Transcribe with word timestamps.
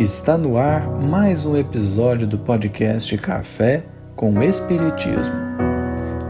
Está 0.00 0.38
no 0.38 0.56
ar 0.56 0.88
mais 0.98 1.44
um 1.44 1.54
episódio 1.54 2.26
do 2.26 2.38
podcast 2.38 3.18
Café 3.18 3.84
com 4.16 4.42
Espiritismo. 4.42 5.34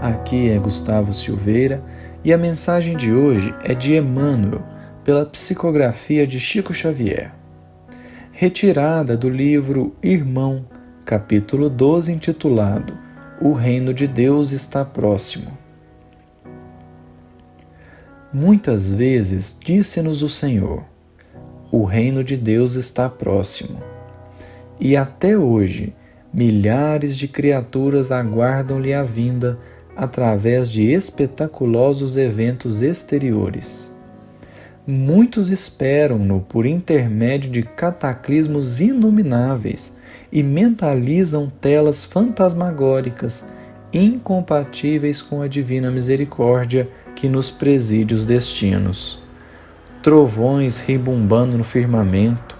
Aqui 0.01 0.51
é 0.51 0.59
Gustavo 0.59 1.13
Silveira 1.13 1.81
e 2.25 2.33
a 2.33 2.37
mensagem 2.37 2.97
de 2.97 3.13
hoje 3.13 3.55
é 3.63 3.73
de 3.73 3.95
Emmanuel, 3.95 4.65
pela 5.05 5.25
psicografia 5.25 6.27
de 6.27 6.41
Chico 6.41 6.75
Xavier. 6.75 7.33
Retirada 8.33 9.17
do 9.17 9.31
livro 9.31 9.95
Irmão, 10.03 10.67
capítulo 11.05 11.71
12, 11.71 12.11
intitulado 12.11 12.99
O 13.41 13.53
Reino 13.53 13.95
de 13.95 14.09
Deus 14.09 14.51
está 14.51 14.85
próximo. 14.85 15.57
Muitas 18.33 18.93
vezes 18.93 19.57
disse-nos 19.65 20.25
o 20.25 20.29
Senhor: 20.29 20.83
o 21.71 21.85
reino 21.85 22.25
de 22.25 22.37
Deus 22.37 22.75
está 22.75 23.09
próximo. 23.09 23.81
E 24.79 24.97
até 24.97 25.37
hoje, 25.37 25.95
milhares 26.33 27.17
de 27.17 27.29
criaturas 27.29 28.11
aguardam-lhe 28.11 28.93
a 28.93 29.03
vinda 29.03 29.59
através 29.97 30.71
de 30.71 30.91
espetaculosos 30.91 32.17
eventos 32.17 32.83
exteriores. 32.83 33.95
Muitos 34.87 35.51
esperam-no 35.51 36.41
por 36.41 36.67
intermédio 36.67 37.51
de 37.51 37.63
cataclismos 37.63 38.81
inomináveis 38.81 39.97
e 40.33 40.43
mentalizam 40.43 41.53
telas 41.61 42.05
fantasmagóricas 42.05 43.47
incompatíveis 43.93 45.21
com 45.21 45.43
a 45.43 45.49
divina 45.49 45.91
misericórdia 45.91 46.89
que 47.15 47.29
nos 47.29 47.51
preside 47.51 48.15
os 48.15 48.25
destinos 48.25 49.20
trovões 50.03 50.81
ribumbando 50.81 51.59
no 51.59 51.65
firmamento, 51.65 52.57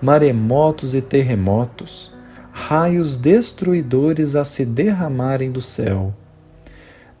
maremotos 0.00 0.94
e 0.94 1.00
terremotos, 1.00 2.12
raios 2.50 3.16
destruidores 3.16 4.36
a 4.36 4.44
se 4.44 4.66
derramarem 4.66 5.50
do 5.50 5.60
céu, 5.60 6.12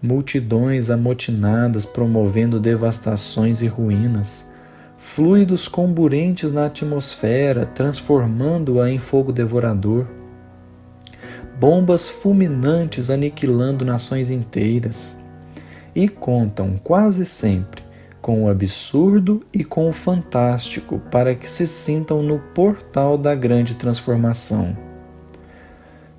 multidões 0.02 0.90
amotinadas 0.90 1.86
promovendo 1.86 2.60
devastações 2.60 3.62
e 3.62 3.66
ruínas, 3.66 4.46
fluidos 4.98 5.68
comburentes 5.68 6.52
na 6.52 6.66
atmosfera, 6.66 7.64
transformando-a 7.64 8.90
em 8.90 8.98
fogo 8.98 9.32
devorador, 9.32 10.06
bombas 11.58 12.10
fulminantes 12.10 13.08
aniquilando 13.08 13.86
nações 13.86 14.28
inteiras, 14.28 15.18
e 15.94 16.08
contam 16.08 16.78
quase 16.82 17.24
sempre 17.24 17.81
com 18.22 18.44
o 18.44 18.48
absurdo 18.48 19.42
e 19.52 19.64
com 19.64 19.88
o 19.88 19.92
fantástico, 19.92 21.00
para 21.10 21.34
que 21.34 21.50
se 21.50 21.66
sintam 21.66 22.22
no 22.22 22.38
portal 22.38 23.18
da 23.18 23.34
grande 23.34 23.74
transformação. 23.74 24.76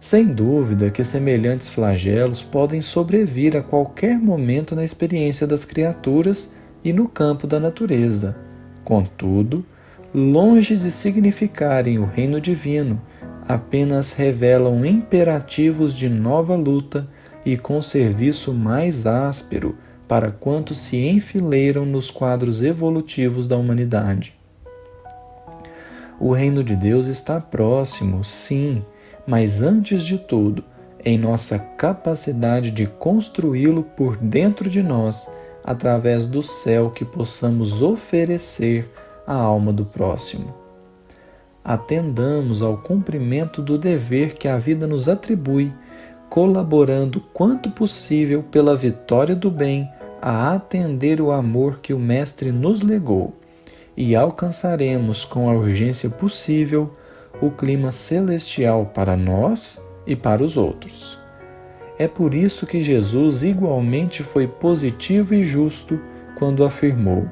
Sem 0.01 0.25
dúvida 0.25 0.91
que 0.91 1.01
semelhantes 1.01 1.69
flagelos 1.69 2.43
podem 2.43 2.81
sobrevir 2.81 3.55
a 3.55 3.61
qualquer 3.61 4.19
momento 4.19 4.75
na 4.75 4.83
experiência 4.83 5.47
das 5.47 5.63
criaturas 5.63 6.57
e 6.83 6.91
no 6.91 7.07
campo 7.07 7.47
da 7.47 7.57
natureza. 7.57 8.35
Contudo, 8.83 9.65
longe 10.13 10.75
de 10.75 10.91
significarem 10.91 11.99
o 11.99 12.05
reino 12.05 12.41
divino, 12.41 13.01
apenas 13.47 14.11
revelam 14.11 14.85
imperativos 14.85 15.93
de 15.93 16.09
nova 16.09 16.53
luta 16.53 17.07
e 17.45 17.55
com 17.55 17.81
serviço 17.81 18.53
mais 18.53 19.07
áspero 19.07 19.77
para 20.13 20.29
quantos 20.29 20.77
se 20.77 21.07
enfileiram 21.07 21.87
nos 21.87 22.11
quadros 22.11 22.61
evolutivos 22.61 23.47
da 23.47 23.57
humanidade. 23.57 24.35
O 26.19 26.31
reino 26.33 26.63
de 26.63 26.75
Deus 26.75 27.07
está 27.07 27.41
próximo, 27.41 28.23
sim, 28.23 28.85
mas 29.25 29.63
antes 29.63 30.03
de 30.03 30.19
tudo, 30.19 30.63
em 31.03 31.17
nossa 31.17 31.57
capacidade 31.57 32.69
de 32.69 32.85
construí-lo 32.85 33.81
por 33.81 34.15
dentro 34.15 34.69
de 34.69 34.83
nós, 34.83 35.27
através 35.63 36.27
do 36.27 36.43
céu 36.43 36.91
que 36.91 37.03
possamos 37.03 37.81
oferecer 37.81 38.87
à 39.25 39.33
alma 39.33 39.73
do 39.73 39.83
próximo. 39.83 40.53
Atendamos 41.63 42.61
ao 42.61 42.77
cumprimento 42.77 43.63
do 43.63 43.79
dever 43.79 44.35
que 44.35 44.47
a 44.47 44.59
vida 44.59 44.85
nos 44.85 45.09
atribui 45.09 45.73
colaborando 46.33 47.21
quanto 47.31 47.69
possível 47.69 48.41
pela 48.41 48.75
vitória 48.75 49.35
do 49.35 49.51
bem, 49.51 49.87
a 50.25 50.53
atender 50.53 51.19
o 51.19 51.33
amor 51.33 51.79
que 51.81 51.93
o 51.93 51.99
Mestre 51.99 52.49
nos 52.49 52.81
legou, 52.81 53.33
e 53.97 54.15
alcançaremos 54.15 55.25
com 55.25 55.49
a 55.49 55.53
urgência 55.53 56.09
possível 56.09 56.95
o 57.41 57.51
clima 57.51 57.91
celestial 57.91 58.85
para 58.85 59.17
nós 59.17 59.85
e 60.07 60.15
para 60.15 60.41
os 60.41 60.55
outros. 60.55 61.19
É 61.99 62.07
por 62.07 62.33
isso 62.33 62.65
que 62.65 62.81
Jesus 62.81 63.43
igualmente 63.43 64.23
foi 64.23 64.47
positivo 64.47 65.33
e 65.33 65.43
justo 65.43 65.99
quando 66.37 66.63
afirmou: 66.63 67.27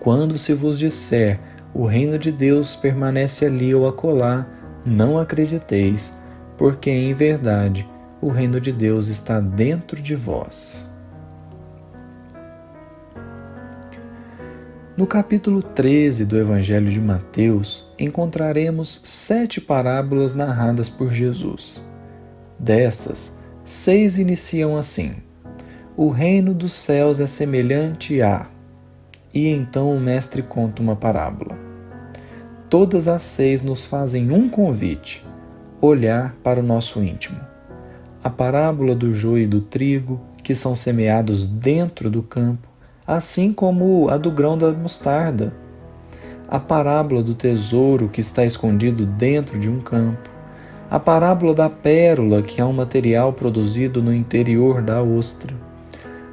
Quando 0.00 0.38
se 0.38 0.54
vos 0.54 0.78
disser 0.78 1.38
o 1.74 1.84
reino 1.84 2.18
de 2.18 2.32
Deus 2.32 2.74
permanece 2.74 3.44
ali 3.44 3.74
ou 3.74 3.86
acolá, 3.86 4.46
não 4.82 5.18
acrediteis 5.18 6.18
porque 6.56 6.90
em 6.90 7.12
verdade 7.12 7.86
o 8.18 8.30
reino 8.30 8.58
de 8.58 8.72
Deus 8.72 9.08
está 9.08 9.40
dentro 9.40 10.00
de 10.00 10.14
vós. 10.16 10.89
No 14.96 15.06
capítulo 15.06 15.62
13 15.62 16.24
do 16.24 16.36
Evangelho 16.36 16.90
de 16.90 17.00
Mateus, 17.00 17.88
encontraremos 17.96 19.00
sete 19.04 19.60
parábolas 19.60 20.34
narradas 20.34 20.88
por 20.88 21.12
Jesus. 21.12 21.88
Dessas, 22.58 23.38
seis 23.64 24.18
iniciam 24.18 24.76
assim: 24.76 25.14
O 25.96 26.10
reino 26.10 26.52
dos 26.52 26.72
céus 26.72 27.20
é 27.20 27.26
semelhante 27.28 28.20
a. 28.20 28.48
E 29.32 29.46
então 29.46 29.94
o 29.94 30.00
Mestre 30.00 30.42
conta 30.42 30.82
uma 30.82 30.96
parábola. 30.96 31.56
Todas 32.68 33.06
as 33.06 33.22
seis 33.22 33.62
nos 33.62 33.86
fazem 33.86 34.32
um 34.32 34.48
convite 34.48 35.24
olhar 35.80 36.34
para 36.42 36.58
o 36.58 36.64
nosso 36.64 37.00
íntimo. 37.00 37.40
A 38.24 38.28
parábola 38.28 38.96
do 38.96 39.14
joio 39.14 39.44
e 39.44 39.46
do 39.46 39.60
trigo, 39.60 40.20
que 40.42 40.54
são 40.54 40.74
semeados 40.74 41.46
dentro 41.46 42.10
do 42.10 42.24
campo, 42.24 42.69
assim 43.10 43.52
como 43.52 44.08
a 44.08 44.16
do 44.16 44.30
grão 44.30 44.56
da 44.56 44.70
mostarda. 44.70 45.52
A 46.48 46.60
parábola 46.60 47.24
do 47.24 47.34
tesouro 47.34 48.08
que 48.08 48.20
está 48.20 48.44
escondido 48.44 49.04
dentro 49.04 49.58
de 49.58 49.68
um 49.68 49.80
campo. 49.80 50.30
A 50.88 50.96
parábola 51.00 51.52
da 51.52 51.68
pérola, 51.68 52.40
que 52.40 52.60
é 52.60 52.64
um 52.64 52.72
material 52.72 53.32
produzido 53.32 54.00
no 54.00 54.14
interior 54.14 54.80
da 54.80 55.02
ostra. 55.02 55.52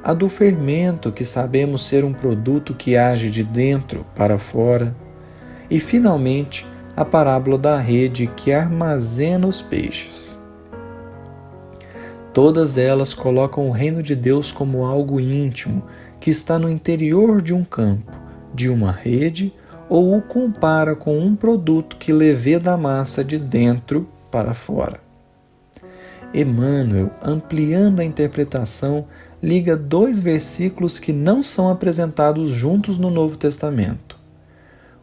A 0.04 0.14
do 0.14 0.28
fermento, 0.28 1.10
que 1.10 1.24
sabemos 1.24 1.84
ser 1.84 2.04
um 2.04 2.12
produto 2.12 2.72
que 2.72 2.96
age 2.96 3.28
de 3.28 3.42
dentro 3.42 4.06
para 4.14 4.38
fora. 4.38 4.94
E, 5.68 5.80
finalmente, 5.80 6.64
a 6.94 7.04
parábola 7.04 7.58
da 7.58 7.76
rede 7.76 8.30
que 8.36 8.52
armazena 8.52 9.48
os 9.48 9.60
peixes. 9.60 10.40
Todas 12.32 12.78
elas 12.78 13.14
colocam 13.14 13.68
o 13.68 13.72
reino 13.72 14.00
de 14.00 14.14
Deus 14.14 14.52
como 14.52 14.86
algo 14.86 15.18
íntimo 15.18 15.82
que 16.20 16.30
está 16.30 16.58
no 16.58 16.68
interior 16.68 17.40
de 17.40 17.52
um 17.52 17.64
campo, 17.64 18.12
de 18.54 18.68
uma 18.68 18.90
rede, 18.90 19.52
ou 19.88 20.16
o 20.16 20.22
compara 20.22 20.94
com 20.94 21.18
um 21.18 21.34
produto 21.34 21.96
que 21.96 22.12
levê 22.12 22.58
da 22.58 22.76
massa 22.76 23.24
de 23.24 23.38
dentro 23.38 24.08
para 24.30 24.52
fora. 24.52 25.00
Emmanuel, 26.34 27.10
ampliando 27.22 28.00
a 28.00 28.04
interpretação, 28.04 29.06
liga 29.42 29.76
dois 29.76 30.20
versículos 30.20 30.98
que 30.98 31.12
não 31.12 31.42
são 31.42 31.70
apresentados 31.70 32.50
juntos 32.50 32.98
no 32.98 33.10
Novo 33.10 33.36
Testamento 33.36 34.18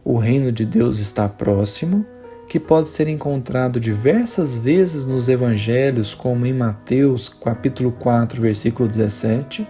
o 0.08 0.18
reino 0.18 0.52
de 0.52 0.64
Deus 0.64 1.00
está 1.00 1.28
próximo, 1.28 2.06
que 2.48 2.60
pode 2.60 2.90
ser 2.90 3.08
encontrado 3.08 3.80
diversas 3.80 4.56
vezes 4.56 5.04
nos 5.04 5.28
evangelhos, 5.28 6.14
como 6.14 6.46
em 6.46 6.52
Mateus, 6.52 7.28
capítulo 7.28 7.90
4, 7.90 8.40
versículo 8.40 8.88
17, 8.88 9.66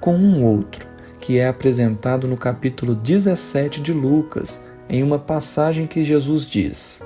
com 0.00 0.16
um 0.16 0.44
outro, 0.44 0.86
que 1.20 1.38
é 1.38 1.46
apresentado 1.46 2.26
no 2.26 2.36
capítulo 2.36 2.94
17 2.94 3.80
de 3.80 3.92
Lucas, 3.92 4.64
em 4.88 5.02
uma 5.02 5.18
passagem 5.18 5.86
que 5.86 6.02
Jesus 6.02 6.44
diz: 6.46 7.02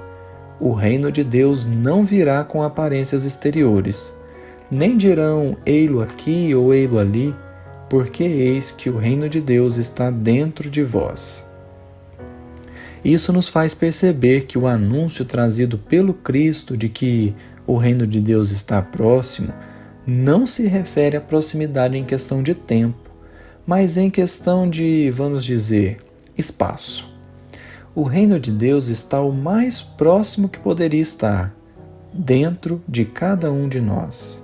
O 0.61 0.73
reino 0.73 1.11
de 1.11 1.25
Deus 1.25 1.67
não 1.67 2.05
virá 2.05 2.45
com 2.45 2.63
aparências 2.63 3.25
exteriores, 3.25 4.17
nem 4.71 4.97
dirão 4.97 5.57
ei-lo 5.65 6.03
aqui 6.03 6.55
ou 6.55 6.73
ei-lo 6.73 6.99
ali, 6.99 7.35
porque 7.89 8.25
eis 8.25 8.71
que 8.71 8.89
o 8.89 8.97
reino 8.97 9.29
de 9.29 9.41
Deus 9.41 9.77
está 9.77 10.11
dentro 10.11 10.71
de 10.71 10.83
vós. 10.83 11.47
Isso 13.05 13.33
nos 13.33 13.49
faz 13.49 13.75
perceber 13.75 14.45
que 14.47 14.57
o 14.57 14.67
anúncio 14.67 15.25
trazido 15.25 15.77
pelo 15.77 16.15
Cristo 16.15 16.77
de 16.77 16.89
que 16.89 17.35
o 17.67 17.77
reino 17.77 18.07
de 18.07 18.21
Deus 18.21 18.51
está 18.51 18.81
próximo 18.81 19.53
não 20.07 20.47
se 20.47 20.67
refere 20.67 21.17
à 21.17 21.21
proximidade 21.21 21.97
em 21.97 22.05
questão 22.05 22.43
de 22.43 22.55
tempo, 22.55 23.11
mas 23.67 23.97
em 23.97 24.11
questão 24.11 24.69
de, 24.69 25.11
vamos 25.11 25.45
dizer, 25.45 25.99
espaço. 26.37 27.11
o 27.95 28.03
reino 28.03 28.41
de 28.41 28.51
Deus 28.51 28.89
está 28.89 29.21
o 29.21 29.31
mais 29.31 29.83
próximo 29.83 30.49
que 30.49 30.59
poderia 30.59 31.01
estar, 31.01 31.55
dentro 32.13 32.83
de 32.89 33.05
cada 33.05 33.53
um 33.53 33.69
de 33.69 33.81
nós. 33.81 34.43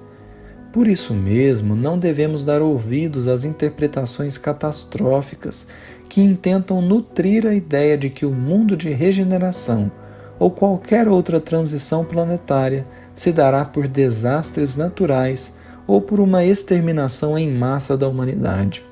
Por 0.72 0.86
isso 0.86 1.14
mesmo, 1.14 1.74
não 1.74 1.98
devemos 1.98 2.44
dar 2.44 2.60
ouvidos 2.60 3.26
às 3.26 3.44
interpretações 3.44 4.36
catastróficas 4.36 5.66
que 6.08 6.20
intentam 6.20 6.80
nutrir 6.82 7.46
a 7.46 7.54
ideia 7.54 7.96
de 7.96 8.10
que 8.10 8.26
o 8.26 8.32
mundo 8.32 8.76
de 8.76 8.90
regeneração 8.90 9.90
ou 10.38 10.50
qualquer 10.50 11.08
outra 11.08 11.40
transição 11.40 12.04
planetária 12.04 12.86
se 13.18 13.32
dará 13.32 13.64
por 13.64 13.88
desastres 13.88 14.76
naturais 14.76 15.58
ou 15.88 16.00
por 16.00 16.20
uma 16.20 16.44
exterminação 16.44 17.36
em 17.36 17.50
massa 17.50 17.96
da 17.96 18.06
humanidade. 18.06 18.84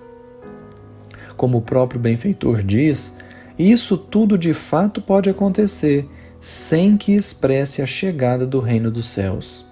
Como 1.37 1.59
o 1.59 1.63
próprio 1.63 2.01
benfeitor 2.01 2.61
diz, 2.61 3.17
isso 3.57 3.97
tudo 3.97 4.37
de 4.37 4.53
fato 4.53 5.01
pode 5.01 5.31
acontecer 5.31 6.09
sem 6.41 6.97
que 6.97 7.13
expresse 7.13 7.81
a 7.81 7.87
chegada 7.87 8.45
do 8.45 8.59
reino 8.59 8.91
dos 8.91 9.05
céus. 9.05 9.65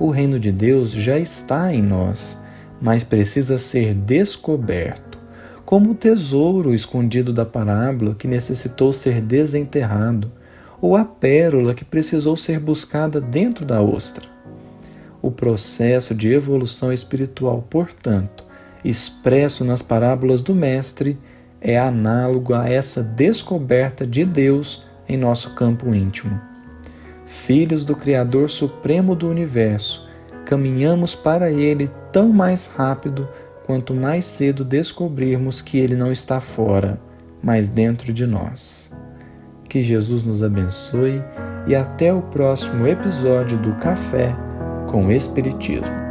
O 0.00 0.08
reino 0.08 0.40
de 0.40 0.50
Deus 0.50 0.90
já 0.90 1.18
está 1.18 1.70
em 1.70 1.82
nós, 1.82 2.42
mas 2.80 3.04
precisa 3.04 3.58
ser 3.58 3.92
descoberto, 3.92 5.18
como 5.66 5.90
o 5.90 5.94
tesouro 5.94 6.72
escondido 6.72 7.30
da 7.30 7.44
parábola 7.44 8.14
que 8.14 8.26
necessitou 8.26 8.90
ser 8.90 9.20
desenterrado, 9.20 10.32
ou 10.80 10.96
a 10.96 11.04
pérola 11.04 11.74
que 11.74 11.84
precisou 11.84 12.36
ser 12.36 12.58
buscada 12.60 13.20
dentro 13.20 13.64
da 13.64 13.80
ostra. 13.80 14.26
O 15.22 15.30
processo 15.30 16.14
de 16.14 16.32
evolução 16.32 16.92
espiritual, 16.92 17.64
portanto, 17.68 18.44
expresso 18.84 19.64
nas 19.64 19.82
parábolas 19.82 20.42
do 20.42 20.54
Mestre, 20.54 21.18
é 21.60 21.78
análogo 21.78 22.54
a 22.54 22.68
essa 22.68 23.02
descoberta 23.02 24.06
de 24.06 24.24
Deus 24.24 24.86
em 25.08 25.16
nosso 25.16 25.54
campo 25.54 25.94
íntimo. 25.94 26.40
Filhos 27.24 27.84
do 27.84 27.96
Criador 27.96 28.48
Supremo 28.48 29.16
do 29.16 29.28
Universo, 29.28 30.08
caminhamos 30.44 31.14
para 31.14 31.50
Ele 31.50 31.90
tão 32.12 32.28
mais 32.28 32.66
rápido 32.66 33.28
quanto 33.64 33.92
mais 33.92 34.24
cedo 34.24 34.64
descobrirmos 34.64 35.60
que 35.60 35.76
Ele 35.78 35.96
não 35.96 36.12
está 36.12 36.40
fora, 36.40 37.00
mas 37.42 37.68
dentro 37.68 38.12
de 38.12 38.26
nós. 38.26 38.95
Que 39.76 39.82
Jesus 39.82 40.24
nos 40.24 40.42
abençoe 40.42 41.22
e 41.66 41.74
até 41.74 42.10
o 42.10 42.22
próximo 42.22 42.86
episódio 42.86 43.58
do 43.58 43.74
Café 43.74 44.34
com 44.88 45.12
Espiritismo. 45.12 46.05